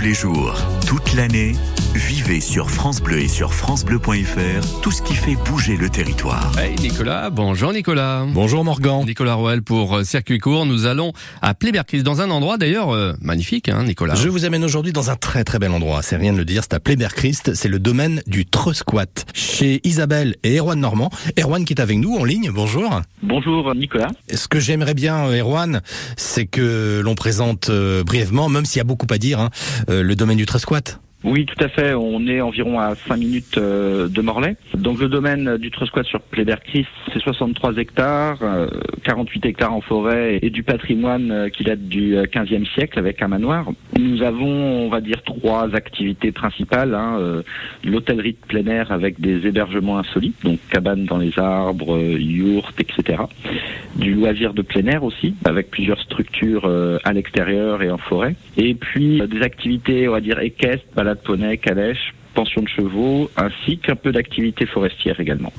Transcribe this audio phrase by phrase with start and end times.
[0.00, 0.56] Tous les jours,
[0.86, 1.52] toute l'année,
[1.94, 6.52] vivez sur France Bleu et sur francebleu.fr tout ce qui fait bouger le territoire.
[6.58, 8.24] Hey Nicolas, bonjour Nicolas.
[8.32, 9.04] Bonjour Morgan.
[9.04, 10.66] Nicolas Roel pour euh, Circuit Court.
[10.66, 14.14] Nous allons à Plébercris, dans un endroit d'ailleurs euh, magnifique, hein, Nicolas.
[14.14, 16.02] Je vous amène aujourd'hui dans un très très bel endroit.
[16.02, 17.54] C'est rien de le dire, c'est à Pléberchrist.
[17.54, 19.06] C'est le domaine du Trusquat.
[19.34, 21.10] Chez Isabelle et Erwan Normand.
[21.38, 22.50] Erwan qui est avec nous en ligne.
[22.52, 23.00] Bonjour.
[23.22, 24.08] Bonjour Nicolas.
[24.32, 25.82] Ce que j'aimerais bien, euh, Erwan,
[26.16, 29.50] c'est que l'on présente euh, brièvement, même s'il y a beaucoup à dire, hein,
[29.88, 31.00] euh, le domaine du Trusquat.
[31.22, 31.94] Oui, tout à fait.
[31.94, 34.56] On est environ à 5 minutes euh, de Morlaix.
[34.74, 38.68] Donc le domaine du Trusquat sur Plébercris, c'est 63 hectares, euh,
[39.04, 43.20] 48 hectares en forêt et du patrimoine euh, qui date du euh, 15e siècle avec
[43.20, 43.66] un manoir.
[44.00, 46.94] Nous avons, on va dire, trois activités principales.
[46.94, 47.42] Hein, euh,
[47.84, 52.80] L'hôtellerie de plein air avec des hébergements insolites, donc cabanes dans les arbres, euh, yourtes,
[52.80, 53.22] etc.
[53.96, 58.36] Du loisir de plein air aussi, avec plusieurs structures euh, à l'extérieur et en forêt.
[58.56, 63.30] Et puis euh, des activités, on va dire, équestres, balade poney, calèche, pension de chevaux,
[63.36, 65.52] ainsi qu'un peu d'activités forestières également.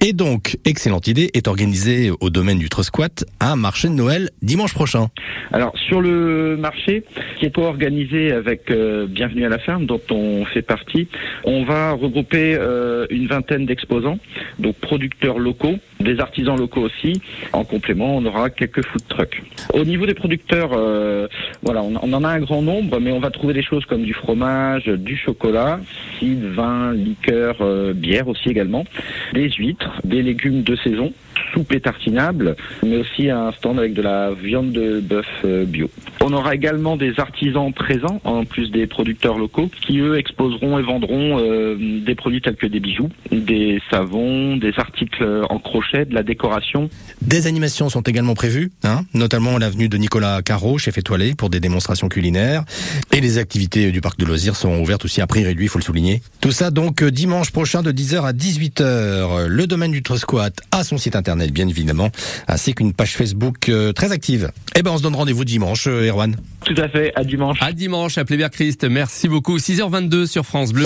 [0.00, 4.74] Et donc, excellente idée, est organisé au domaine du Trusquat un marché de Noël dimanche
[4.74, 5.08] prochain.
[5.52, 7.04] Alors sur le marché,
[7.38, 11.08] qui est co-organisé avec euh, Bienvenue à la ferme, dont on fait partie,
[11.44, 14.18] on va regrouper euh, une vingtaine d'exposants,
[14.58, 17.20] donc producteurs locaux, des artisans locaux aussi.
[17.52, 19.42] En complément, on aura quelques food trucks.
[19.72, 21.28] Au niveau des producteurs, euh,
[21.62, 24.14] voilà, on, en a un grand nombre, mais on va trouver des choses comme du
[24.14, 25.80] fromage, du chocolat,
[26.18, 28.84] cidre, vin, liqueur, euh, bière aussi également,
[29.32, 31.12] des huîtres, des légumes de saison
[31.52, 35.90] soupe et tartinable, mais aussi un stand avec de la viande de bœuf euh, bio.
[36.20, 40.82] On aura également des artisans présents, en plus des producteurs locaux, qui eux exposeront et
[40.82, 46.14] vendront euh, des produits tels que des bijoux, des savons, des articles en crochet, de
[46.14, 46.90] la décoration.
[47.22, 51.60] Des animations sont également prévues, hein, notamment l'avenue de Nicolas Caro, chef étoilé, pour des
[51.60, 52.64] démonstrations culinaires.
[53.12, 55.78] Et les activités du parc de loisirs seront ouvertes aussi à prix réduit, il faut
[55.78, 56.22] le souligner.
[56.40, 59.46] Tout ça donc dimanche prochain de 10h à 18h.
[59.46, 62.10] Le domaine du Trusquat a son site internet bien évidemment,
[62.46, 64.50] ainsi qu'une page Facebook euh, très active.
[64.76, 66.36] Eh ben on se donne rendez-vous dimanche, euh, Erwan.
[66.64, 67.58] Tout à fait, à dimanche.
[67.60, 68.84] À dimanche à Pléberchrist.
[68.84, 69.58] Merci beaucoup.
[69.58, 70.76] 6h22 sur France Bleu.